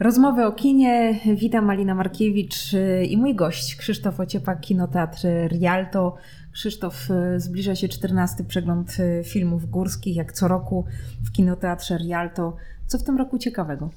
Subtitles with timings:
[0.00, 1.20] Rozmowy o kinie.
[1.36, 6.14] Witam Malina Markiewicz y, i mój gość Krzysztof Ociepak, Kinoteatr Rialto.
[6.52, 10.84] Krzysztof, y, zbliża się 14 przegląd y, filmów górskich, jak co roku
[11.24, 12.56] w Kinoteatrze Rialto.
[12.86, 13.90] Co w tym roku ciekawego?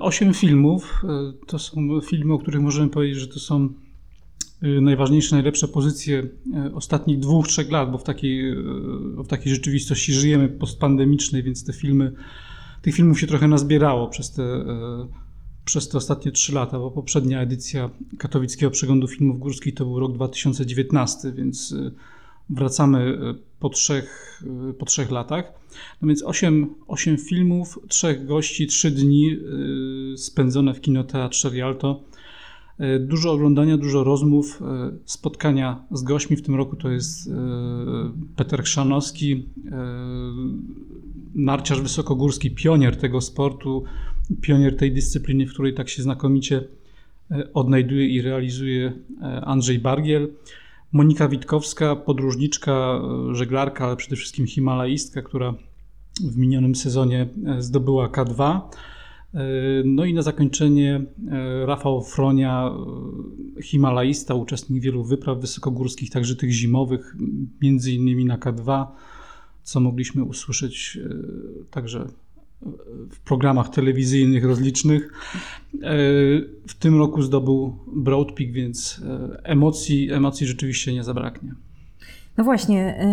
[0.00, 1.02] Osiem filmów.
[1.46, 3.68] To są filmy, o których możemy powiedzieć, że to są
[4.62, 6.22] najważniejsze, najlepsze pozycje
[6.74, 8.54] ostatnich dwóch, trzech lat, bo w takiej,
[9.24, 12.12] w takiej rzeczywistości żyjemy postpandemicznej, więc te filmy
[12.86, 15.08] tych filmów się trochę nazbierało przez te, e,
[15.64, 20.12] przez te ostatnie trzy lata, bo poprzednia edycja katowickiego przeglądu filmów górskich to był rok
[20.12, 21.90] 2019, więc e,
[22.50, 24.42] wracamy e, po trzech,
[24.78, 25.52] po trzech latach.
[26.02, 29.36] No więc osiem, osiem filmów, trzech gości, trzy dni
[30.16, 32.02] spędzone w kinoteatrze Rialto.
[33.00, 34.62] Dużo oglądania, dużo rozmów,
[35.04, 36.36] spotkania z gośćmi.
[36.36, 37.30] W tym roku to jest
[38.36, 39.48] Peter Chrzanowski,
[41.36, 43.84] narciarz wysokogórski, pionier tego sportu,
[44.40, 46.64] pionier tej dyscypliny, w której tak się znakomicie
[47.30, 48.92] e, odnajduje i realizuje
[49.22, 50.28] e, Andrzej Bargiel.
[50.92, 55.54] Monika Witkowska, podróżniczka, e, żeglarka, ale przede wszystkim himalaistka, która
[56.20, 58.60] w minionym sezonie zdobyła K2.
[59.84, 61.04] No i na zakończenie
[61.64, 62.70] Rafał Fronia,
[63.62, 67.16] himalaista, uczestnik wielu wypraw wysokogórskich, także tych zimowych,
[67.62, 68.86] między innymi na K2
[69.66, 71.08] co mogliśmy usłyszeć e,
[71.70, 72.06] także
[73.10, 75.12] w programach telewizyjnych rozlicznych.
[75.74, 75.88] E,
[76.66, 81.54] w tym roku zdobył Broad Peak, więc e, emocji, emocji rzeczywiście nie zabraknie.
[82.36, 83.06] No właśnie,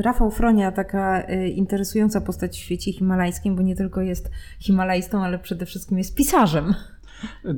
[0.00, 1.20] Rafał Fronia, taka
[1.54, 6.74] interesująca postać w świecie himalajskim, bo nie tylko jest himalajstą, ale przede wszystkim jest pisarzem.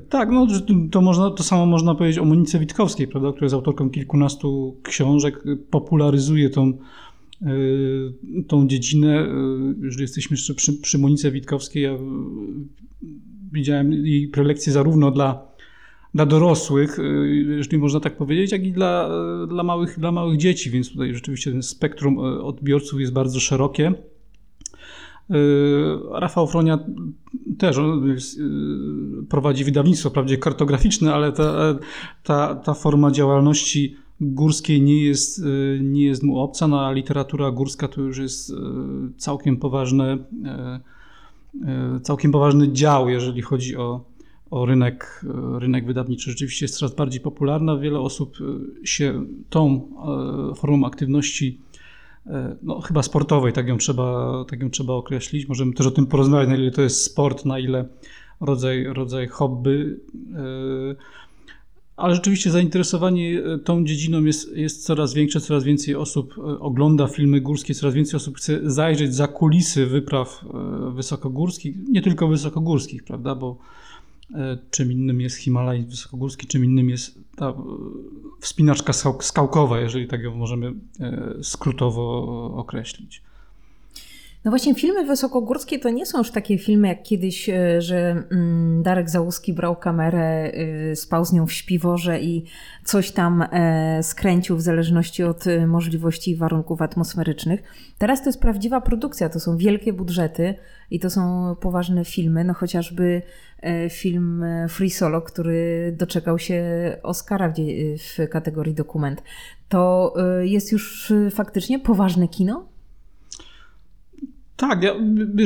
[0.08, 0.46] Tak, no
[0.90, 5.44] to, można, to samo można powiedzieć o Monice Witkowskiej, prawda, która jest autorką kilkunastu książek,
[5.70, 6.72] popularyzuje tą
[8.48, 11.98] tą dziedzinę, y, jeżeli jesteśmy jeszcze przy, przy Monice Witkowskiej, ja
[13.52, 15.42] widziałem jej prelekcje zarówno dla,
[16.14, 19.10] dla dorosłych, y, jeżeli można tak powiedzieć, jak i dla,
[19.46, 23.92] dla, małych, dla małych dzieci, więc tutaj rzeczywiście ten spektrum odbiorców jest bardzo szerokie.
[26.12, 26.78] Rafał Fronia
[27.58, 27.76] też
[29.28, 31.78] prowadzi wydawnictwo, wprawdzie kartograficzne, ale ta,
[32.22, 37.50] ta, ta forma działalności górskiej nie jest, e, nie jest mu obca, no a literatura
[37.50, 38.54] górska to już jest e,
[39.16, 44.04] całkiem poważne, e, całkiem poważny dział, jeżeli chodzi o,
[44.50, 45.24] o rynek,
[45.58, 46.30] rynek wydawniczy.
[46.30, 47.76] Rzeczywiście jest coraz bardziej popularna.
[47.76, 48.38] Wiele osób
[48.84, 49.88] się tą
[50.56, 51.60] formą aktywności
[52.62, 55.48] no, chyba sportowej, tak ją, trzeba, tak ją trzeba określić.
[55.48, 57.88] Możemy też o tym porozmawiać, na ile to jest sport, na ile
[58.40, 59.96] rodzaj, rodzaj hobby
[61.98, 67.06] ale rzeczywiście zainteresowanie e, tą dziedziną jest, jest coraz większe, coraz więcej osób e, ogląda
[67.06, 73.04] filmy górskie, coraz więcej osób chce zajrzeć za kulisy wypraw e, wysokogórskich, nie tylko wysokogórskich,
[73.04, 73.58] prawda, bo
[74.70, 77.54] czym innym jest Himalaj wysokogórski, czym innym jest ta
[78.40, 80.74] wspinaczka skałkowa, jeżeli tak ją możemy
[81.42, 82.24] skrótowo
[82.56, 83.22] określić.
[84.44, 89.10] No właśnie, filmy wysokogórskie to nie są już takie filmy jak kiedyś, że mm, Darek
[89.10, 92.44] Załuski brał kamerę, e, spał z nią w śpiworze i
[92.84, 97.62] coś tam e, skręcił w zależności od możliwości i warunków atmosferycznych.
[97.98, 100.54] Teraz to jest prawdziwa produkcja, to są wielkie budżety
[100.90, 103.22] i to są poważne filmy, no chociażby
[103.90, 106.64] film Free Solo, który doczekał się
[107.02, 107.52] Oscara
[108.16, 109.22] w kategorii dokument.
[109.68, 112.77] To jest już faktycznie poważne kino?
[114.58, 114.94] Tak, ja,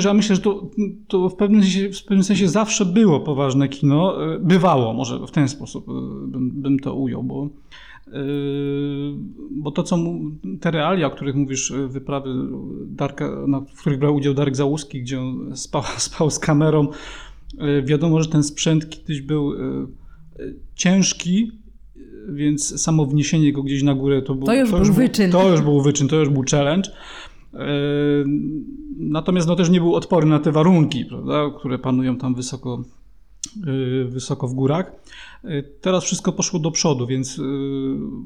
[0.05, 0.71] ja myślę, że to,
[1.09, 4.35] to w, pewnym sensie, w pewnym sensie zawsze było poważne kino.
[4.35, 5.93] E, bywało, może w ten sposób e,
[6.27, 7.49] bym, bym to ujął, bo,
[8.07, 8.11] e,
[9.51, 9.99] bo to, co
[10.61, 12.31] te realia, o których mówisz, wyprawy,
[12.87, 13.29] Darka,
[13.75, 16.89] w których brał udział Darek Załuski, gdzie on spał, spał z kamerą,
[17.85, 19.53] wiadomo, że ten sprzęt kiedyś był
[20.75, 21.53] ciężki,
[22.29, 25.31] więc samo wniesienie go gdzieś na górę to był, to już to był już wyczyn.
[25.31, 26.91] Był, to już był wyczyn, to już był challenge.
[28.99, 32.85] Natomiast no, też nie był odporny na te warunki, prawda, które panują tam wysoko,
[33.67, 34.93] y, wysoko w górach.
[35.45, 37.41] Y, teraz wszystko poszło do przodu, więc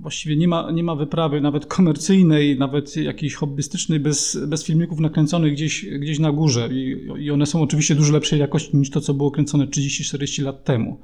[0.00, 5.52] właściwie nie ma, nie ma wyprawy nawet komercyjnej, nawet jakiejś hobbystycznej bez, bez filmików nakręconych
[5.52, 6.68] gdzieś, gdzieś na górze.
[6.72, 10.64] I, I one są oczywiście dużo lepszej jakości niż to, co było kręcone 30-40 lat
[10.64, 11.00] temu.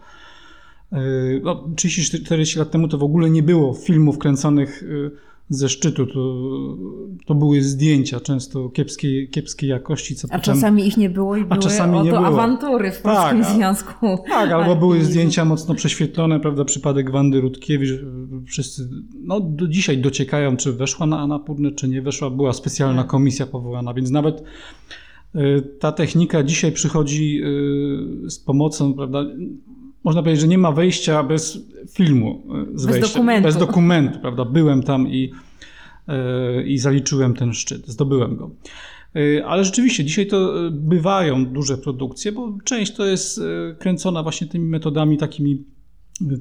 [1.43, 4.85] No, 30-40 lat temu to w ogóle nie było filmów kręconych
[5.55, 6.07] ze szczytu.
[6.07, 6.47] To,
[7.27, 10.15] to były zdjęcia często kiepskiej, kiepskiej jakości.
[10.15, 12.27] Co a potem, czasami ich nie było i były czasami nie było.
[12.27, 14.19] awantury w Polskim tak, Związku.
[14.29, 17.91] Tak, albo były zdjęcia mocno prześwietlone, prawda, przypadek Wandy Rutkiewicz.
[18.47, 18.89] Wszyscy
[19.25, 22.31] no, do dzisiaj dociekają, czy weszła na Anapurnę, czy nie weszła.
[22.31, 24.43] Była specjalna komisja powołana, więc nawet
[25.79, 27.41] Ta technika dzisiaj przychodzi
[28.29, 29.25] z pomocą, prawda?
[30.05, 31.59] Można powiedzieć, że nie ma wejścia bez
[31.91, 32.43] filmu,
[32.75, 33.47] z bez dokumentu.
[33.47, 34.45] Bez dokumentu, prawda?
[34.45, 35.33] Byłem tam i,
[36.67, 38.51] i zaliczyłem ten szczyt, zdobyłem go.
[39.47, 43.41] Ale rzeczywiście dzisiaj to bywają duże produkcje, bo część to jest
[43.79, 45.65] kręcona właśnie tymi metodami takimi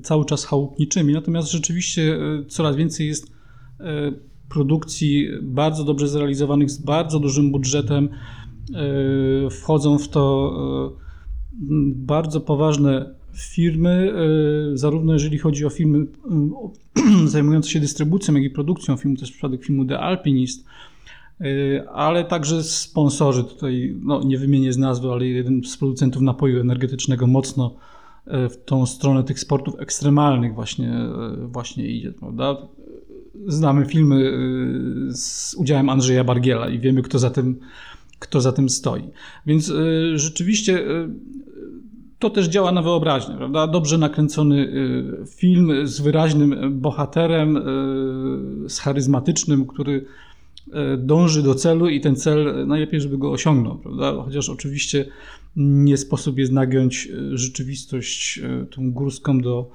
[0.03, 1.13] cały czas chałupniczymi.
[1.13, 2.17] Natomiast rzeczywiście
[2.47, 3.31] coraz więcej jest
[4.49, 8.09] produkcji bardzo dobrze zrealizowanych, z bardzo dużym budżetem.
[8.75, 10.53] E, wchodzą w to
[10.97, 11.11] e,
[11.95, 14.13] bardzo poważne firmy,
[14.73, 16.05] e, zarówno jeżeli chodzi o firmy
[17.25, 20.65] zajmujące się dystrybucją, jak i produkcją filmu, jest przypadek filmu The Alpinist,
[21.93, 27.27] ale także sponsorzy, tutaj no, nie wymienię z nazwy, ale jeden z producentów napoju energetycznego
[27.27, 27.75] mocno
[28.27, 30.93] w tą stronę tych sportów ekstremalnych właśnie,
[31.47, 32.57] właśnie idzie, prawda?
[33.47, 37.59] znamy filmy y, z udziałem Andrzeja Bargiela i wiemy, kto za tym,
[38.19, 39.03] kto za tym stoi.
[39.45, 41.09] Więc y, rzeczywiście y,
[42.21, 43.67] to też działa na wyobraźnię, prawda?
[43.67, 44.73] Dobrze nakręcony
[45.27, 47.63] film z wyraźnym bohaterem,
[48.67, 50.05] z charyzmatycznym, który
[50.97, 54.23] dąży do celu i ten cel najlepiej, żeby go osiągnął, prawda?
[54.23, 55.05] Chociaż oczywiście
[55.55, 58.41] nie sposób jest nagiąć rzeczywistość
[58.75, 59.69] tą górską do,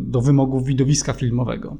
[0.00, 1.76] do wymogów widowiska filmowego.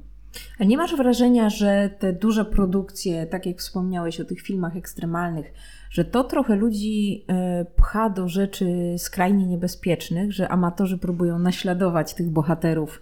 [0.58, 5.52] A nie masz wrażenia, że te duże produkcje, tak jak wspomniałeś o tych filmach ekstremalnych,
[5.90, 12.30] że to trochę ludzi e, pcha do rzeczy skrajnie niebezpiecznych, że amatorzy próbują naśladować tych
[12.30, 13.00] bohaterów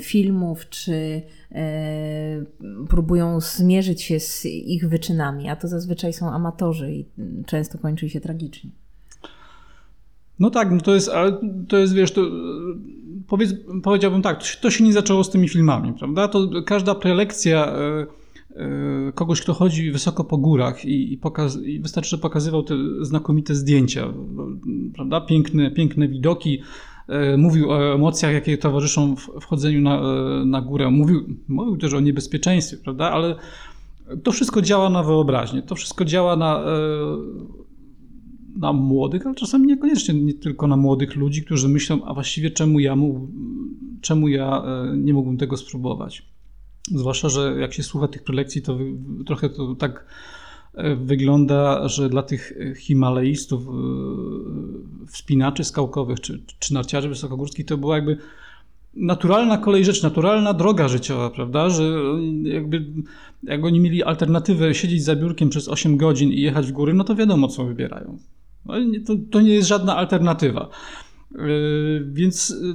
[0.00, 2.44] filmów, czy e,
[2.88, 7.06] próbują zmierzyć się z ich wyczynami, a to zazwyczaj są amatorzy i
[7.46, 8.70] często kończy się tragicznie.
[10.38, 11.38] No tak, no to jest, ale
[11.68, 12.22] to jest, wiesz, to,
[13.26, 16.28] powiedz, powiedziałbym tak, to się nie zaczęło z tymi filmami, prawda?
[16.28, 18.06] To każda prelekcja e,
[18.56, 22.74] e, kogoś, kto chodzi wysoko po górach i, i, pokaz, i wystarczy, że pokazywał te
[23.00, 24.12] znakomite zdjęcia,
[24.94, 25.20] prawda?
[25.20, 26.62] Piękne, piękne widoki,
[27.08, 30.00] e, mówił o emocjach, jakie towarzyszą wchodzeniu na,
[30.44, 33.10] na górę, mówił, mówił też o niebezpieczeństwie, prawda?
[33.10, 33.36] Ale
[34.22, 36.64] to wszystko działa na wyobraźnię, to wszystko działa na
[38.56, 42.80] na młodych, ale czasami niekoniecznie nie tylko na młodych ludzi, którzy myślą, a właściwie czemu
[42.80, 43.28] ja, mu,
[44.00, 46.22] czemu ja e, nie mógłbym tego spróbować.
[46.94, 48.78] Zwłaszcza, że jak się słucha tych prelekcji, to
[49.26, 50.06] trochę to tak
[50.74, 53.72] e, wygląda, że dla tych Himalajistów, e,
[55.06, 58.18] wspinaczy skałkowych czy, czy narciarzy wysokogórskich to była jakby
[58.96, 61.68] naturalna kolej rzeczy, naturalna droga życiowa, prawda?
[61.68, 61.98] Że
[62.42, 62.84] jakby
[63.42, 67.04] jak oni mieli alternatywę siedzieć za biurkiem przez 8 godzin i jechać w góry, no
[67.04, 68.18] to wiadomo, co wybierają.
[68.66, 68.74] No,
[69.06, 70.68] to, to nie jest żadna alternatywa.
[71.34, 71.38] E,
[72.12, 72.74] więc e,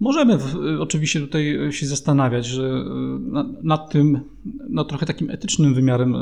[0.00, 0.38] możemy
[0.80, 4.20] oczywiście tutaj się zastanawiać, że e, nad tym
[4.68, 6.16] no, trochę takim etycznym wymiarem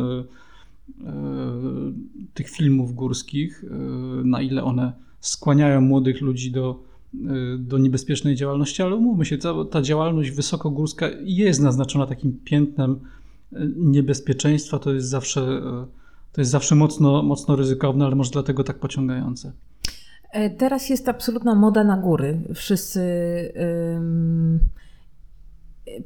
[2.35, 3.65] tych filmów górskich,
[4.25, 6.83] na ile one skłaniają młodych ludzi do,
[7.59, 13.01] do niebezpiecznej działalności, ale umówmy się, ta, ta działalność wysokogórska jest naznaczona takim piętnem
[13.77, 15.63] niebezpieczeństwa, to jest zawsze
[16.33, 19.53] to jest zawsze mocno, mocno ryzykowne, ale może dlatego tak pociągające.
[20.33, 22.41] E, teraz jest absolutna moda na góry.
[22.55, 23.03] Wszyscy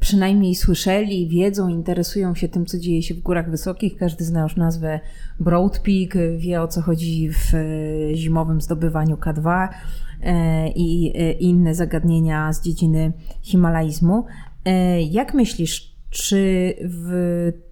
[0.01, 3.97] przynajmniej słyszeli, wiedzą, interesują się tym, co dzieje się w górach wysokich.
[3.97, 5.01] Każdy zna już nazwę
[5.41, 9.69] Broad Peak, wie o co chodzi w e, zimowym zdobywaniu K2
[10.23, 11.13] e, i
[11.45, 14.25] inne zagadnienia z dziedziny himalaizmu.
[15.11, 16.75] Jak myślisz, czy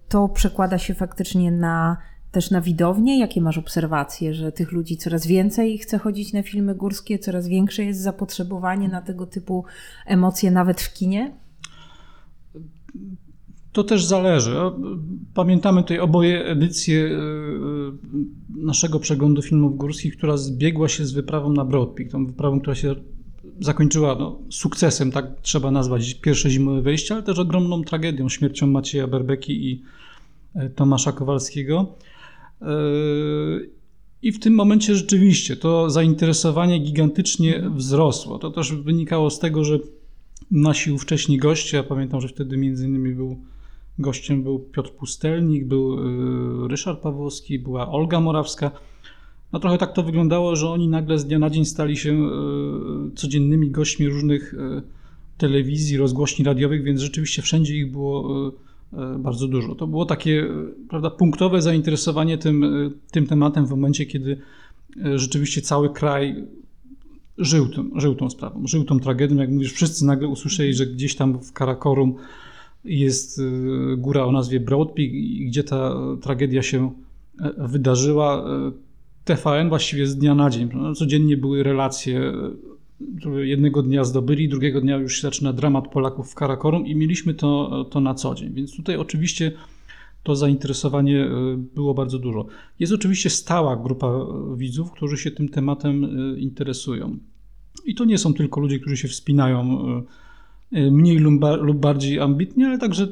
[0.09, 1.97] to przekłada się faktycznie na
[2.31, 3.19] też na widownię?
[3.19, 7.83] Jakie masz obserwacje, że tych ludzi coraz więcej chce chodzić na filmy górskie, coraz większe
[7.83, 9.65] jest zapotrzebowanie na tego typu
[10.05, 11.31] emocje nawet w kinie?
[13.71, 14.55] To też zależy.
[15.33, 17.19] Pamiętamy tutaj oboje edycję e,
[18.49, 22.09] naszego przeglądu filmów górskich, która zbiegła się z wyprawą na Broad Peak.
[22.09, 22.95] Tą wyprawą, która się
[23.59, 29.07] zakończyła no, sukcesem, tak trzeba nazwać pierwsze zimowe wejście, ale też ogromną tragedią, śmiercią Macieja
[29.07, 29.83] Berbeki i
[30.55, 31.95] e, Tomasza Kowalskiego.
[34.21, 38.39] I w tym momencie rzeczywiście to zainteresowanie gigantycznie wzrosło.
[38.39, 39.79] To też wynikało z tego, że
[40.51, 43.37] nasi ówcześni goście, ja pamiętam, że wtedy między innymi był
[43.99, 45.97] gościem był Piotr Pustelnik, był
[46.65, 48.71] y, Ryszard Pawłowski, była Olga Morawska.
[49.53, 53.15] No trochę tak to wyglądało, że oni nagle z dnia na dzień stali się y,
[53.15, 54.57] codziennymi gośćmi różnych y,
[55.37, 58.51] telewizji, rozgłośni radiowych, więc rzeczywiście wszędzie ich było E,
[59.19, 59.75] bardzo dużo.
[59.75, 64.37] To było takie e, prawda, punktowe zainteresowanie tym, e, tym tematem w momencie, kiedy
[65.15, 66.45] rzeczywiście cały kraj
[67.37, 69.35] żył, tym, żył tą sprawą, żył tą tragedią.
[69.35, 72.15] Jak mówisz, wszyscy nagle usłyszeli, że gdzieś tam w Karakorum
[72.85, 73.41] jest
[73.97, 76.91] góra o nazwie Broad Peak i gdzie ta tragedia się
[77.57, 78.45] wydarzyła.
[79.25, 80.69] TVN właściwie z dnia na dzień.
[80.95, 82.33] Codziennie były relacje
[83.41, 87.85] jednego dnia zdobyli, drugiego dnia już się zaczyna dramat Polaków w Karakorum i mieliśmy to,
[87.91, 88.53] to na co dzień.
[88.53, 89.51] Więc tutaj oczywiście
[90.23, 91.29] to zainteresowanie e,
[91.75, 92.45] było bardzo dużo.
[92.79, 94.11] Jest oczywiście stała grupa
[94.55, 97.17] widzów, którzy się tym tematem e, interesują.
[97.85, 99.85] I to nie są tylko ludzie, którzy się wspinają
[100.71, 101.17] e, mniej
[101.61, 103.07] lub bardziej ambitnie, ale także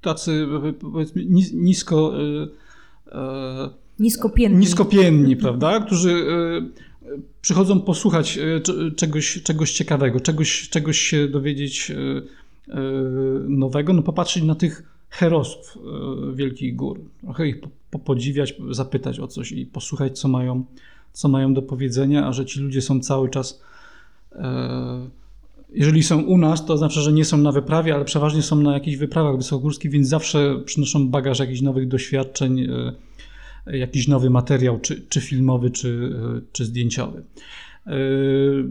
[0.00, 0.46] tacy
[0.80, 2.12] powiedzmy nisko
[3.98, 4.58] Niskopienni.
[4.58, 5.80] Niskopienni, prawda?
[5.80, 6.26] Którzy
[7.40, 8.60] przychodzą posłuchać e,
[8.96, 12.80] czegoś, czegoś ciekawego, czegoś, czegoś się dowiedzieć e, e,
[13.48, 15.78] nowego, no popatrzeć na tych herosów
[16.34, 17.56] Wielkich Gór, trochę ich
[18.04, 20.64] podziwiać, zapytać o coś i posłuchać, co mają,
[21.12, 23.62] co mają do powiedzenia, a że ci ludzie są cały czas
[25.70, 28.74] jeżeli są u nas, to znaczy, że nie są na wyprawie, ale przeważnie są na
[28.74, 32.68] jakichś wyprawach wysokogórskich, więc zawsze przynoszą bagaż jakichś nowych doświadczeń,
[33.66, 36.12] jakiś nowy materiał, czy, czy filmowy, czy,
[36.52, 37.22] czy zdjęciowy.
[37.86, 37.92] E,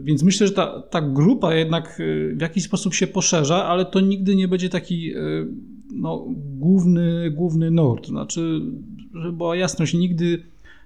[0.04, 4.00] więc myślę, że ta, ta grupa jednak e, w jakiś sposób się poszerza, ale to
[4.00, 5.20] nigdy nie będzie taki e,
[5.92, 8.06] no, główny, główny nurt.
[8.06, 8.60] Znaczy,
[9.14, 10.42] żeby była jasność, nigdy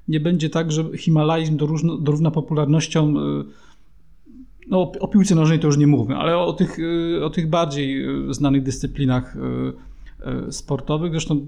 [0.08, 3.14] nie będzie tak, że himalaizm dorówna, dorówna popularnością
[4.68, 6.78] no, o piłce nożnej to już nie mówmy, ale o tych,
[7.22, 9.36] o tych bardziej znanych dyscyplinach
[10.50, 11.12] sportowych.
[11.12, 11.46] Zresztą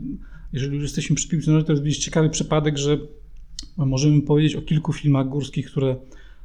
[0.52, 2.98] jeżeli już jesteśmy przy piłce nożnej, to jest ciekawy przypadek, że
[3.76, 5.96] możemy powiedzieć o kilku filmach górskich, które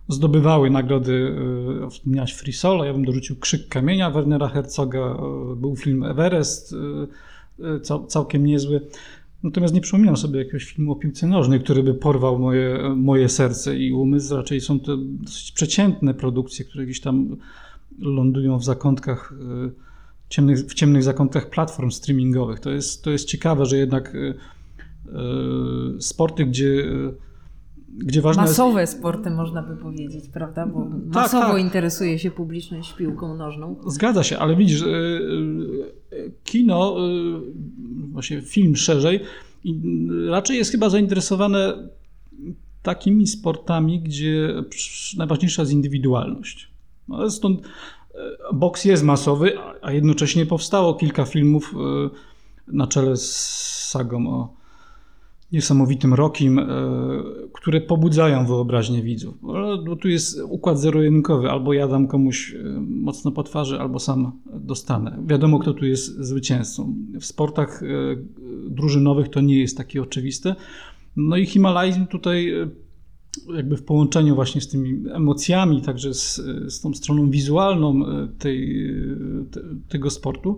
[0.07, 1.35] zdobywały nagrody.
[1.85, 6.75] E, wspomniałaś Free Solo, ja bym dorzucił Krzyk Kamienia Wernera Herzoga, e, był film Everest,
[7.63, 8.81] e, całkiem niezły.
[9.43, 13.77] Natomiast nie przypominam sobie jakiegoś filmu o piłce nożnej, który by porwał moje, moje serce
[13.77, 14.35] i umysł.
[14.35, 17.37] Raczej są to dosyć przeciętne produkcje, które gdzieś tam
[17.99, 19.33] lądują w zakątkach
[20.29, 22.59] ciemnych, w ciemnych zakątkach platform streamingowych.
[22.59, 24.33] To jest, to jest ciekawe, że jednak y,
[25.97, 27.27] y, sporty, gdzie y,
[27.99, 28.97] gdzie ważne Masowe jest...
[28.97, 30.65] sporty można by powiedzieć, prawda?
[30.65, 31.61] Bo tak, masowo tak.
[31.61, 33.75] interesuje się publiczność piłką nożną.
[33.87, 34.83] Zgadza się, ale widzisz,
[36.43, 36.95] kino,
[38.11, 39.19] właśnie film szerzej,
[40.29, 41.89] raczej jest chyba zainteresowane
[42.83, 44.63] takimi sportami, gdzie
[45.17, 46.71] najważniejsza jest indywidualność.
[47.07, 47.61] No, stąd
[48.53, 52.09] boks jest masowy, a jednocześnie powstało kilka filmów e,
[52.67, 53.31] na czele z
[53.89, 54.53] sagą o
[55.51, 56.65] niesamowitym Rokim, e,
[57.53, 59.35] które pobudzają wyobraźnię widzów.
[59.85, 61.49] Bo tu jest układ zero-jedynkowy.
[61.49, 65.17] Albo ja dam komuś e, mocno po twarzy, albo sam dostanę.
[65.25, 66.95] Wiadomo, kto tu jest zwycięzcą.
[67.19, 67.81] W sportach
[68.69, 70.55] drużynowych to nie jest takie oczywiste.
[71.15, 72.53] No i Himalajzm tutaj
[73.55, 76.35] jakby w połączeniu właśnie z tymi emocjami, także z,
[76.67, 78.87] z tą stroną wizualną e, tej,
[79.51, 80.57] te, tego sportu,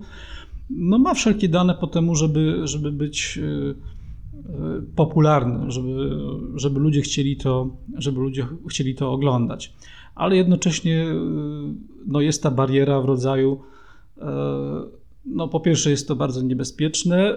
[0.69, 6.19] no ma wszelkie dane po temu, żeby, żeby być e, e, popularny, żeby,
[6.55, 9.73] żeby ludzie chcieli to, żeby ludzie chcieli to oglądać.
[10.15, 11.05] Ale jednocześnie
[12.07, 13.59] no jest ta bariera w rodzaju
[15.25, 17.35] no po pierwsze jest to bardzo niebezpieczne,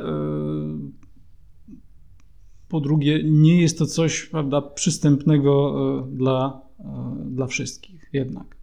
[2.72, 6.84] po drugie, nie jest to coś prawda, przystępnego e, dla, e,
[7.24, 8.56] dla wszystkich jednak.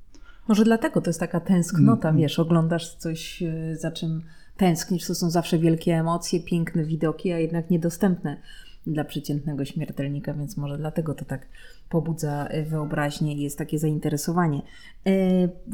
[0.47, 2.21] Może dlatego to jest taka tęsknota, mm.
[2.21, 4.21] wiesz, oglądasz coś, e, za czym
[4.57, 8.41] tęsknisz, to są zawsze wielkie emocje, piękne widoki, a jednak niedostępne
[8.89, 11.47] dla przeciętnego śmiertelnika, więc może dlatego to tak
[11.89, 14.61] pobudza e, wyobraźnię i jest takie zainteresowanie.
[15.07, 15.11] E,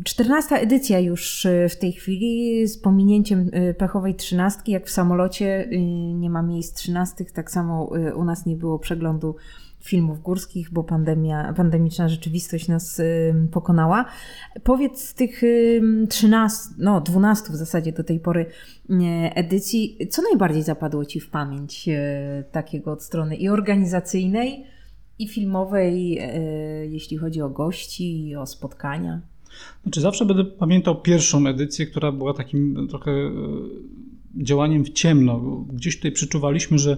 [0.04, 5.70] czternasta edycja już e, w tej chwili z pominięciem pechowej trzynastki, jak w samolocie
[6.14, 9.36] nie ma miejsc trzynastych, tak samo u nas nie było przeglądu
[9.86, 13.02] filmów górskich, bo pandemia, pandemiczna rzeczywistość nas
[13.52, 14.06] pokonała.
[14.64, 15.42] Powiedz z tych
[16.10, 18.46] 13, no 12 w zasadzie do tej pory
[19.36, 21.90] edycji, co najbardziej zapadło Ci w pamięć
[22.52, 24.66] takiego od strony i organizacyjnej,
[25.20, 29.22] i filmowej, e, jeśli chodzi o gości i o spotkania?
[29.84, 33.32] Znaczy zawsze będę pamiętał pierwszą edycję, która była takim trochę e,
[34.36, 35.66] działaniem w ciemno.
[35.74, 36.98] Gdzieś tutaj przeczuwaliśmy, że,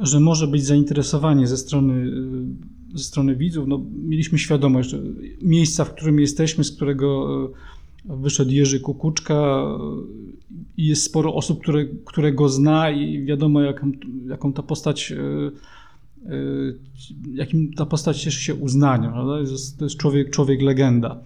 [0.00, 2.12] że może być zainteresowanie ze strony,
[2.94, 3.68] e, ze strony widzów.
[3.68, 5.02] No, mieliśmy świadomość, że
[5.42, 7.28] miejsca, w którym jesteśmy, z którego
[8.04, 9.64] wyszedł Jerzy Kukuczka
[10.76, 13.92] i jest sporo osób, które, które go zna i wiadomo, jaką,
[14.28, 15.12] jaką ta postać
[16.26, 16.78] Y,
[17.34, 19.12] jakim ta postać cieszy się uznaniem.
[19.12, 21.20] To jest, człowiek, człowiek legenda.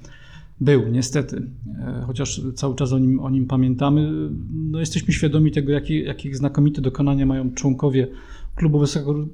[0.60, 1.42] Był, niestety,
[2.06, 4.30] chociaż cały czas o nim, o nim pamiętamy.
[4.54, 8.08] No, jesteśmy świadomi tego, jakie, jakich znakomite dokonania mają członkowie
[8.54, 8.84] klubu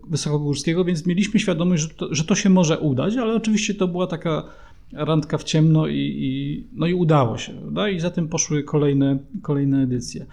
[0.09, 4.07] wysokogórskiego, więc mieliśmy świadomość, że to, że to się może udać, ale oczywiście to była
[4.07, 4.45] taka
[4.93, 7.53] randka w ciemno i, i no i udało się.
[7.53, 7.89] Prawda?
[7.89, 10.27] I za tym poszły kolejne, kolejne edycje.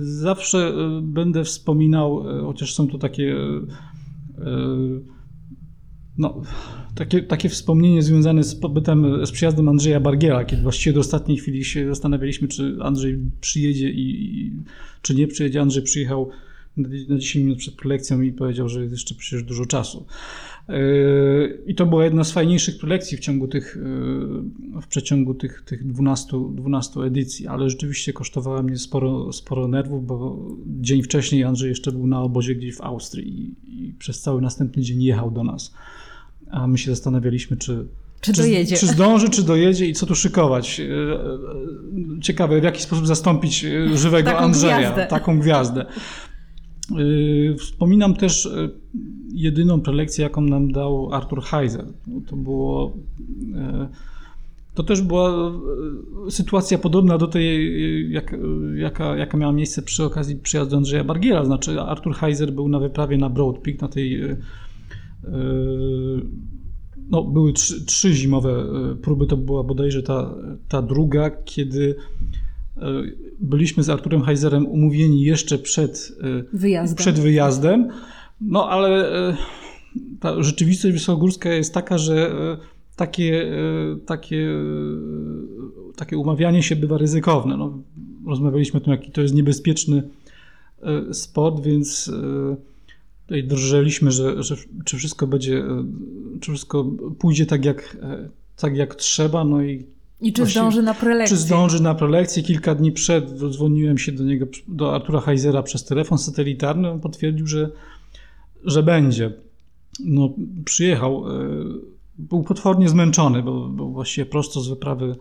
[0.00, 3.36] Zawsze będę wspominał, chociaż są to takie
[6.18, 6.42] no,
[6.94, 11.64] takie, takie wspomnienie związane z pobytem, z przyjazdem Andrzeja Bargiela, kiedy właściwie do ostatniej chwili
[11.64, 14.52] się zastanawialiśmy, czy Andrzej przyjedzie i, i
[15.02, 15.60] czy nie przyjedzie.
[15.60, 16.30] Andrzej przyjechał
[16.78, 20.06] na 10 minut przed prelekcją i powiedział, że jest jeszcze przecież dużo czasu.
[20.68, 23.76] Yy, I to była jedna z fajniejszych prelekcji w ciągu tych,
[24.74, 30.06] yy, w przeciągu tych, tych 12, 12 edycji, ale rzeczywiście kosztowała mnie sporo, sporo nerwów,
[30.06, 34.42] bo dzień wcześniej Andrzej jeszcze był na obozie gdzieś w Austrii i, i przez cały
[34.42, 35.74] następny dzień jechał do nas.
[36.50, 37.86] A my się zastanawialiśmy, czy,
[38.20, 38.76] czy, czy dojedzie.
[38.76, 40.80] Czy zdąży, czy dojedzie i co tu szykować.
[42.20, 45.06] Ciekawe, w jaki sposób zastąpić żywego taką Andrzeja, gwiazdę.
[45.06, 45.86] taką gwiazdę.
[46.96, 48.70] Yy, wspominam też yy,
[49.34, 51.84] jedyną prelekcję, jaką nam dał Arthur Heiser.
[52.26, 52.96] To było.
[53.54, 53.88] Yy,
[54.74, 55.52] to też była
[56.30, 58.36] sytuacja podobna do tej, jak,
[58.74, 61.44] jaka, jaka miała miejsce przy okazji przyjazdu Andrzeja Bargiela.
[61.44, 64.22] Znaczy, Arthur Heiser był na wyprawie na Broad Peak, na tej.
[67.10, 68.64] No, były trzy, trzy zimowe
[69.02, 70.34] próby, to była bodajże ta,
[70.68, 71.96] ta druga, kiedy
[73.40, 76.12] byliśmy z Arturem Heiserem umówieni jeszcze przed
[76.52, 76.96] wyjazdem.
[76.96, 77.88] Przed wyjazdem.
[78.40, 79.36] No ale e,
[80.20, 82.56] ta rzeczywistość wysokogórska jest taka, że e,
[82.96, 84.48] takie, e, takie,
[85.96, 87.56] takie umawianie się bywa ryzykowne.
[87.56, 87.78] No,
[88.26, 90.02] rozmawialiśmy o tym, jaki to jest niebezpieczny
[91.12, 92.12] sport, więc
[93.26, 95.64] tutaj drżeliśmy, że, że czy wszystko będzie,
[96.40, 96.84] czy wszystko
[97.18, 97.96] pójdzie tak jak,
[98.56, 99.86] tak jak trzeba, no i
[100.20, 101.36] i czy zdąży na prelekcję?
[101.36, 102.42] Czy zdąży na prelekcję?
[102.42, 106.90] Kilka dni przed dzwoniłem się do niego, do Artura Heisera przez telefon satelitarny.
[106.90, 107.70] On potwierdził, że,
[108.64, 109.32] że będzie.
[110.04, 110.34] No,
[110.64, 111.24] przyjechał.
[112.18, 115.16] Był potwornie zmęczony, bo był właściwie prosto z wyprawy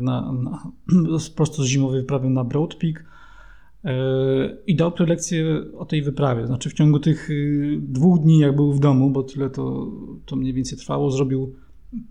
[0.00, 0.72] na, na,
[1.36, 3.04] prosto z zimowej wyprawy na Broad Peak
[4.66, 6.46] i dał prelekcję o tej wyprawie.
[6.46, 7.28] Znaczy w ciągu tych
[7.78, 9.86] dwóch dni, jak był w domu, bo tyle to,
[10.26, 11.54] to mniej więcej trwało, zrobił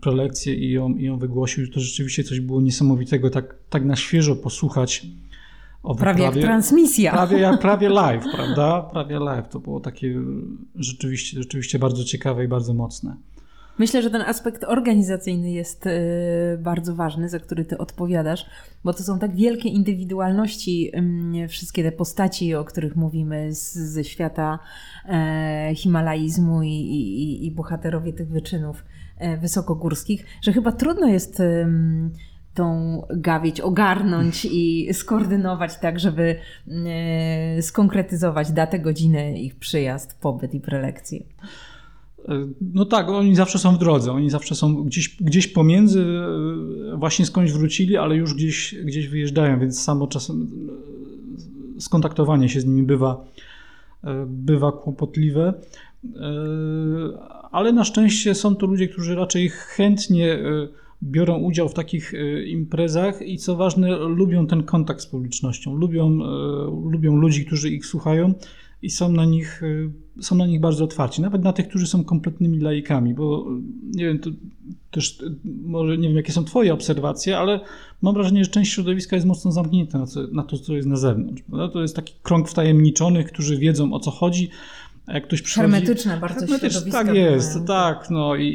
[0.00, 1.70] prelekcję i ją, i ją wygłosił.
[1.70, 5.06] To rzeczywiście coś było niesamowitego, tak, tak na świeżo posłuchać
[5.82, 6.40] o Prawie wyprawie.
[6.40, 7.12] jak transmisja.
[7.12, 8.82] Prawie, prawie live, prawda?
[8.82, 9.48] Prawie live.
[9.48, 10.20] To było takie
[10.74, 13.16] rzeczywiście, rzeczywiście bardzo ciekawe i bardzo mocne.
[13.78, 15.88] Myślę, że ten aspekt organizacyjny jest
[16.58, 18.46] bardzo ważny, za który ty odpowiadasz,
[18.84, 20.92] bo to są tak wielkie indywidualności,
[21.48, 24.58] wszystkie te postaci, o których mówimy z, ze świata
[25.08, 28.84] e, himalaizmu i, i, i bohaterowie tych wyczynów
[29.40, 31.42] wysokogórskich, że chyba trudno jest
[32.54, 36.36] tą gawieć ogarnąć i skoordynować tak, żeby
[36.68, 41.24] e, skonkretyzować datę, godzinę, ich przyjazd, pobyt i prelekcję.
[42.28, 46.06] E, no tak, oni zawsze są w drodze, oni zawsze są gdzieś, gdzieś pomiędzy,
[46.96, 50.50] właśnie skądś wrócili, ale już gdzieś, gdzieś wyjeżdżają, więc samo czasem
[51.78, 53.24] skontaktowanie się z nimi bywa,
[54.26, 55.54] bywa kłopotliwe
[57.52, 60.68] ale na szczęście są to ludzie, którzy raczej chętnie e,
[61.02, 66.06] biorą udział w takich e, imprezach i co ważne, lubią ten kontakt z publicznością, lubią,
[66.06, 68.34] e, lubią ludzi, którzy ich słuchają
[68.82, 69.62] i są na nich,
[70.20, 73.46] są na nich bardzo otwarci, nawet na tych, którzy są kompletnymi laikami, bo
[73.94, 74.30] nie wiem, to
[74.90, 77.60] też może nie wiem, jakie są Twoje obserwacje, ale
[78.02, 81.42] mam wrażenie, że część środowiska jest mocno zamknięta na, to, co jest na zewnątrz.
[81.72, 84.50] To jest taki krąg wtajemniczonych, którzy wiedzą o co chodzi,
[85.12, 85.72] jak ktoś przychodzi...
[85.72, 87.66] Hermetyczne bardzo Hermetyczne, Tak jest, mają.
[87.66, 88.10] tak.
[88.10, 88.48] No i,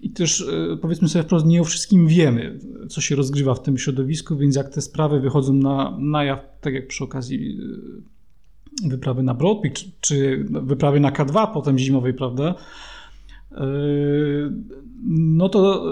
[0.00, 2.58] i też e, powiedzmy sobie wprost, nie o wszystkim wiemy,
[2.88, 6.74] co się rozgrywa w tym środowisku, więc jak te sprawy wychodzą na, na jaw, tak
[6.74, 7.58] jak przy okazji
[8.84, 12.54] e, wyprawy na Broadpeak, czy, czy wyprawy na K2 potem zimowej, prawda,
[13.52, 13.66] e,
[15.08, 15.82] no to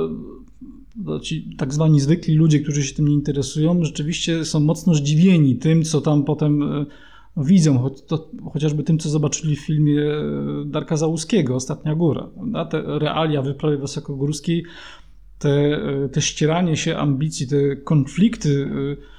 [1.22, 5.82] ci tak zwani zwykli ludzie, którzy się tym nie interesują, rzeczywiście są mocno zdziwieni tym,
[5.82, 6.62] co tam potem
[7.36, 10.22] widzą, to, chociażby tym, co zobaczyli w filmie e,
[10.66, 12.28] Darka Załuskiego, Ostatnia Góra.
[12.70, 14.64] Te realia wyprawy wysokogórskiej,
[15.38, 19.14] te, e, te ścieranie się ambicji, te konflikty e,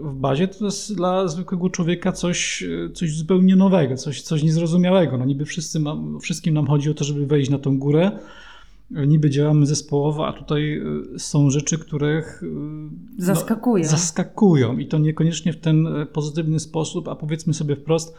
[0.00, 2.64] w bazie, to jest dla zwykłego człowieka coś,
[2.94, 5.18] coś zupełnie nowego, coś, coś niezrozumiałego.
[5.18, 8.18] No niby wszyscy ma, wszystkim nam chodzi o to, żeby wejść na tą górę,
[8.90, 10.82] niby działamy zespołowo, a tutaj
[11.14, 12.46] y, są rzeczy, których y,
[13.18, 13.84] zaskakują.
[13.84, 18.14] No, zaskakują i to niekoniecznie w ten y, pozytywny sposób, a powiedzmy sobie wprost,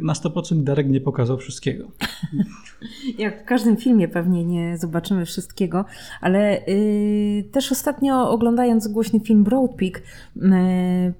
[0.00, 1.88] na 100% Darek nie pokazał wszystkiego.
[3.18, 5.84] Jak w każdym filmie pewnie nie zobaczymy wszystkiego,
[6.20, 10.02] ale yy, też ostatnio oglądając głośny film Broad Peak,
[10.36, 10.52] yy,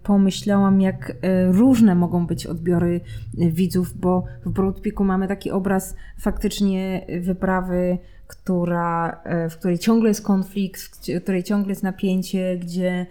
[0.02, 3.00] pomyślałam, jak yy, różne mogą być odbiory
[3.34, 10.22] widzów, bo w Broad Peaku mamy taki obraz faktycznie wyprawy która, w której ciągle jest
[10.22, 13.06] konflikt, w której ciągle jest napięcie, gdzie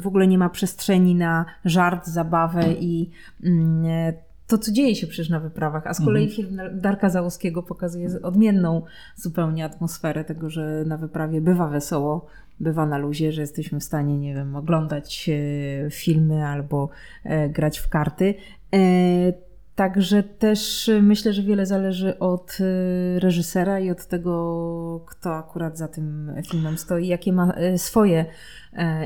[0.00, 3.10] w ogóle nie ma przestrzeni na żart, zabawę i
[3.44, 4.14] mm,
[4.50, 6.36] to, co dzieje się przecież na wyprawach, a z kolei mhm.
[6.36, 8.82] film Darka Załoskiego pokazuje odmienną
[9.16, 12.26] zupełnie atmosferę tego, że na wyprawie bywa wesoło,
[12.60, 16.88] bywa na luzie, że jesteśmy w stanie, nie wiem, oglądać e, filmy albo
[17.24, 18.34] e, grać w karty.
[19.80, 22.58] E, także też myślę, że wiele zależy od
[23.18, 28.26] reżysera i od tego, kto akurat za tym filmem stoi, jakie ma swoje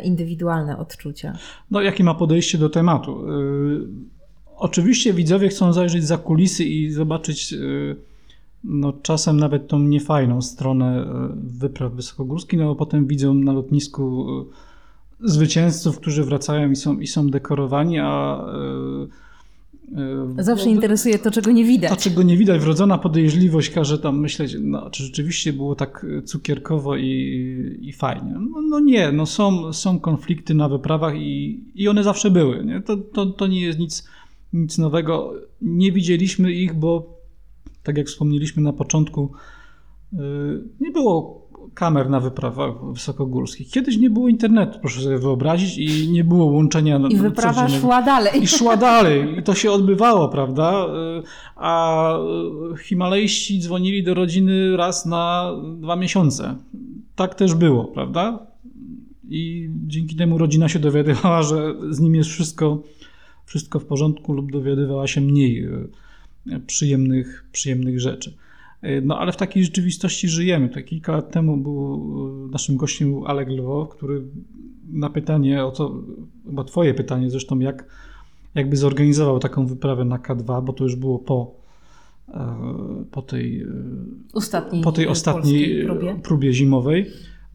[0.02, 1.38] indywidualne odczucia.
[1.70, 3.24] No, jakie ma podejście do tematu.
[4.56, 7.96] Oczywiście widzowie chcą zajrzeć za kulisy i zobaczyć y,
[8.64, 11.06] no, czasem nawet tą niefajną stronę y,
[11.58, 14.26] wypraw wysokogórskich, no bo potem widzą na lotnisku
[15.20, 18.44] y, zwycięzców, którzy wracają i są, i są dekorowani, a
[20.38, 21.90] Zawsze interesuje to, czego nie widać.
[21.90, 22.60] To, czego nie widać.
[22.60, 28.34] Wrodzona podejrzliwość każe tam myśleć, no, czy rzeczywiście było tak cukierkowo i, i fajnie.
[28.34, 32.64] No, no, nie, no są, są konflikty na wyprawach i, i one zawsze były.
[32.64, 32.80] Nie?
[32.80, 34.08] To, to, to nie jest nic
[34.54, 35.32] nic nowego.
[35.62, 37.20] Nie widzieliśmy ich, bo
[37.82, 39.32] tak jak wspomnieliśmy na początku,
[40.12, 40.16] y,
[40.80, 41.43] nie było
[41.74, 43.70] kamer na wyprawach wysokogórskich.
[43.70, 47.00] Kiedyś nie było internetu, proszę sobie wyobrazić, i nie było łączenia.
[47.10, 48.42] I wyprawa szła dalej.
[48.42, 49.38] I szła dalej.
[49.38, 50.86] I to się odbywało, prawda?
[51.56, 52.14] A
[52.82, 56.56] Himalejści dzwonili do rodziny raz na dwa miesiące.
[57.16, 58.46] Tak też było, prawda?
[59.28, 62.78] I dzięki temu rodzina się dowiadywała, że z nim jest wszystko
[63.44, 65.64] wszystko w porządku lub dowiadywała się mniej
[66.50, 68.34] e, przyjemnych, przyjemnych rzeczy.
[68.84, 70.68] E, no ale w takiej rzeczywistości żyjemy.
[70.68, 74.22] To kilka lat temu był e, naszym gościem był Alek Lwow, który
[74.92, 76.02] na pytanie o to,
[76.46, 77.84] chyba twoje pytanie zresztą, jak,
[78.54, 81.54] jakby zorganizował taką wyprawę na K2, bo to już było po,
[83.10, 83.66] po tej
[84.32, 86.16] ostatniej, po tej ostatniej próbie.
[86.22, 87.10] próbie zimowej,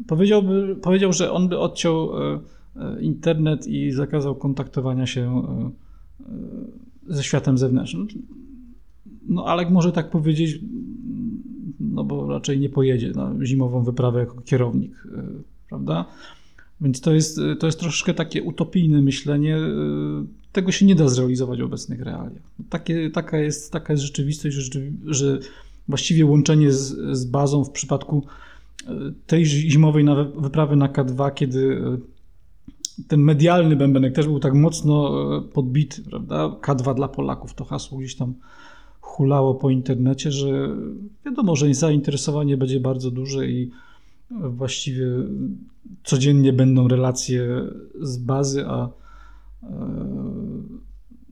[0.07, 2.11] powiedziałby, powiedział, że on by odciął
[2.79, 5.71] E, internet i zakazał kontaktowania się e,
[7.09, 8.07] e, ze światem zewnętrznym.
[9.27, 10.59] No Alek może tak powiedzieć,
[11.99, 15.03] no bo raczej nie pojedzie na zimową wyprawę jako kierownik,
[15.69, 16.05] prawda?
[16.81, 19.57] Więc to jest, to jest troszeczkę takie utopijne myślenie.
[20.51, 22.43] Tego się nie da zrealizować w obecnych realiach.
[22.69, 24.55] Takie, taka, jest, taka jest rzeczywistość,
[25.05, 25.39] że,
[25.88, 28.25] właściwie łączenie z, z bazą w przypadku
[29.27, 30.05] tej zimowej
[30.38, 31.81] wyprawy na K2, kiedy
[33.07, 35.12] ten medialny bębenek też był tak mocno
[35.53, 36.55] podbity, prawda?
[36.62, 38.33] K2 dla Polaków to hasło gdzieś tam
[39.19, 40.75] hulało po internecie, że
[41.25, 43.71] wiadomo, że zainteresowanie będzie bardzo duże i
[44.32, 45.05] właściwie
[46.03, 47.47] codziennie będą relacje
[48.01, 48.89] z bazy, a
[49.63, 49.69] e,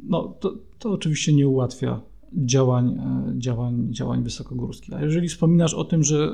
[0.04, 2.02] no, to, to oczywiście nie ułatwia
[2.34, 4.94] działań, e, działań, działań wysokogórskich.
[4.94, 6.34] A jeżeli wspominasz o tym, że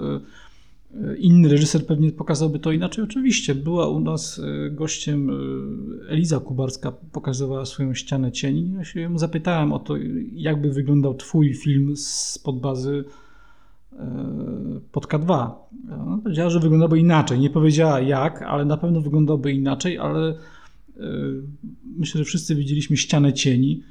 [1.18, 3.04] Inny reżyser pewnie pokazałby to inaczej.
[3.04, 5.34] Oczywiście, była u nas e, gościem e,
[6.10, 8.72] Eliza Kubarska, pokazywała swoją ścianę cieni.
[8.78, 9.96] Ja się ją zapytałem o to,
[10.34, 13.04] jakby wyglądał twój film z podbazy
[13.94, 14.06] e,
[14.92, 15.52] pod K2.
[16.02, 17.40] Ona powiedziała, że wyglądałby inaczej.
[17.40, 20.38] Nie powiedziała jak, ale na pewno wyglądałby inaczej, ale
[21.98, 23.84] myślę, że wszyscy widzieliśmy ścianę cieni,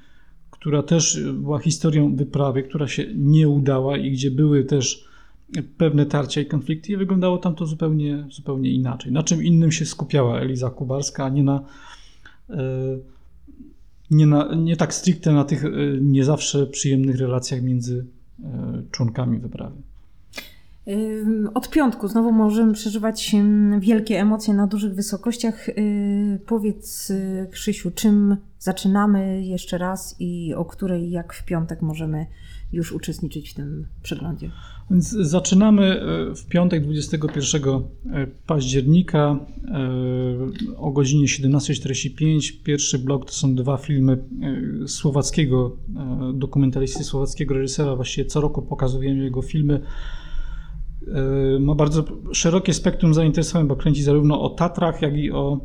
[0.51, 5.12] która też była historią wyprawy, która się nie udała i gdzie były też
[5.79, 9.13] pewne tarcia i konflikty i wyglądało tam to zupełnie, zupełnie inaczej.
[9.13, 11.65] Na czym innym się skupiała Eliza Kubarska, a nie na
[12.51, 12.57] e,
[14.11, 15.69] nie, na, nie tak stricte na tych e,
[16.01, 18.07] nie zawsze przyjemnych relacjach między
[18.45, 19.77] e, członkami wyprawy.
[21.55, 23.37] Od piątku znowu możemy przeżywać
[23.79, 25.67] wielkie emocje na dużych wysokościach.
[26.47, 27.13] Powiedz,
[27.51, 32.27] Krzysiu, czym zaczynamy jeszcze raz i o której, jak w piątek, możemy
[32.73, 34.51] już uczestniczyć w tym przeglądzie?
[34.91, 42.63] Więc zaczynamy e, w piątek 21 e, października e, o godzinie 17.45.
[42.65, 44.19] Pierwszy blok to są dwa filmy
[44.87, 45.77] słowackiego
[46.35, 47.97] dokumentalisty, słowackiego reżysera.
[47.97, 49.81] Właściwie co roku pokazujemy jego filmy.
[51.61, 55.61] Ma bardzo szerokie spektrum zainteresowań, bo kręci zarówno o Tatrach, jak i o,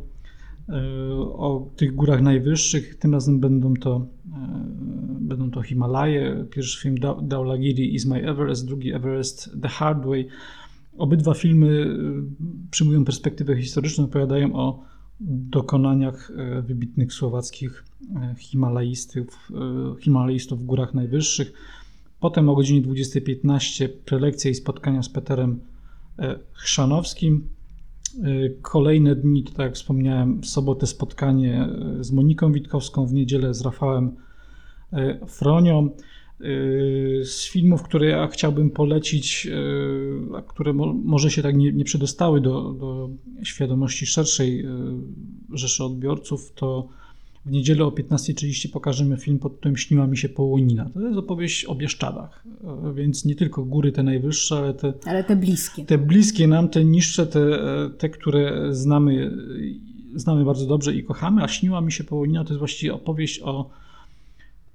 [1.32, 2.98] o tych górach najwyższych.
[2.98, 4.06] Tym razem będą to
[5.20, 6.46] Będą to Himalaje.
[6.50, 10.28] Pierwszy film Daulagiri is my Everest, drugi Everest The Hard Way.
[10.98, 11.98] Obydwa filmy
[12.70, 14.82] przyjmują perspektywę historyczną, opowiadają o
[15.20, 17.84] dokonaniach wybitnych słowackich
[18.38, 19.50] Himalajstów,
[20.00, 21.52] Himalajstów w górach najwyższych.
[22.20, 25.60] Potem o godzinie 20.15 prelekcja i spotkania z Peterem
[26.52, 27.48] Chrzanowskim.
[28.62, 31.68] Kolejne dni, to tak jak wspomniałem, w sobotę spotkanie
[32.00, 34.16] z Moniką Witkowską, w niedzielę z Rafałem
[34.92, 35.90] E, Fronią.
[37.24, 39.48] z filmów, które ja chciałbym polecić,
[40.36, 40.72] a które
[41.04, 43.10] może się tak nie, nie przedostały do, do
[43.42, 44.66] świadomości szerszej
[45.52, 46.88] rzeszy odbiorców, to
[47.48, 50.90] w niedzielę o 15.30 pokażemy film pod tytułem Śniła mi się Połonina.
[50.94, 52.44] To jest opowieść o Bieszczadach,
[52.94, 55.84] więc nie tylko góry te najwyższe, ale te, ale te bliskie.
[55.84, 57.40] Te bliskie nam, te niższe, te,
[57.98, 59.36] te które znamy,
[60.14, 63.70] znamy bardzo dobrze i kochamy, a Śniła mi się Połonina to jest właściwie opowieść o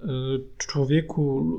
[0.01, 0.07] e,
[0.57, 1.57] człowieku,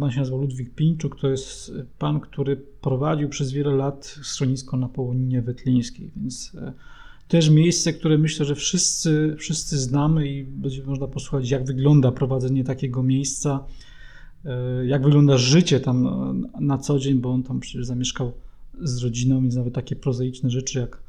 [0.00, 4.88] pan się nazywał Ludwik Pińczuk, to jest pan, który prowadził przez wiele lat schronisko na
[4.88, 6.72] Połoninie Wetlińskiej, więc e,
[7.32, 12.64] też miejsce, które myślę, że wszyscy, wszyscy znamy i będzie można posłuchać, jak wygląda prowadzenie
[12.64, 13.64] takiego miejsca,
[14.44, 18.32] e, jak wygląda życie tam na co dzień, bo on tam przecież zamieszkał
[18.82, 21.02] z rodziną, więc nawet takie prozaiczne rzeczy jak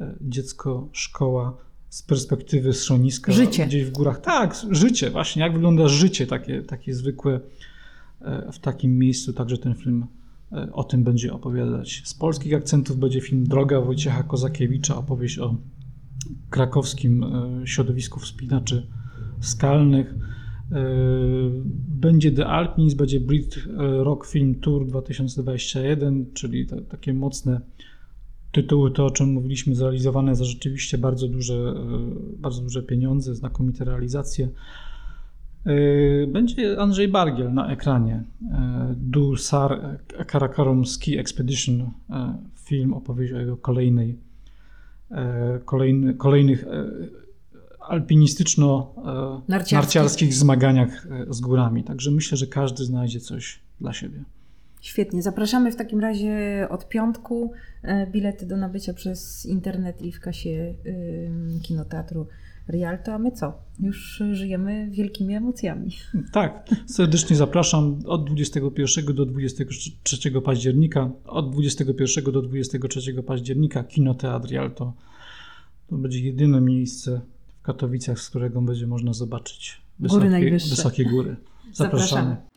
[0.00, 1.56] e, dziecko, szkoła,
[1.88, 3.66] z perspektywy schroniska życie.
[3.66, 4.20] gdzieś w górach.
[4.20, 7.40] Tak, życie, właśnie, jak wygląda życie takie, takie zwykłe
[8.20, 10.06] e, w takim miejscu, także ten film
[10.72, 12.02] o tym będzie opowiadać.
[12.04, 15.56] Z polskich akcentów będzie film Droga Wojciecha Kozakiewicza, opowieść o
[16.50, 18.86] krakowskim e, środowisku wspinaczy
[19.40, 20.14] skalnych.
[20.72, 20.84] E,
[21.88, 27.60] będzie The Alpines, będzie Brit Rock Film Tour 2021, czyli te, takie mocne
[28.52, 31.74] tytuły, to o czym mówiliśmy, zrealizowane za rzeczywiście bardzo duże,
[32.38, 34.48] bardzo duże pieniądze, znakomite realizacje.
[35.66, 38.22] Yy, będzie Andrzej Bargiel na ekranie.
[38.42, 38.48] Yy,
[38.96, 41.84] du Sar Karakorum Ski Expedition, yy,
[42.64, 44.18] film, opowieść o jego kolejnej,
[45.64, 46.64] kolejny, kolejnych
[47.80, 51.84] alpinistyczno-narciarskich zmaganiach z górami.
[51.84, 54.24] Także myślę, że każdy znajdzie coś dla siebie.
[54.80, 55.22] Świetnie.
[55.22, 57.52] Zapraszamy w takim razie od piątku.
[58.12, 60.74] Bilety do nabycia przez internet i w kasie
[61.62, 62.26] kinoteatru
[62.70, 63.52] Rialto, a my co?
[63.80, 65.90] Już żyjemy wielkimi emocjami.
[66.32, 71.10] Tak, serdecznie zapraszam od 21 do 23 października.
[71.24, 74.92] Od 21 do 23 października Kinoteatr Rialto.
[75.86, 77.20] To będzie jedyne miejsce
[77.60, 81.36] w Katowicach, z którego będzie można zobaczyć wysokie, góry wysokie góry.
[81.72, 82.00] Zapraszamy.
[82.02, 82.49] Zapraszamy.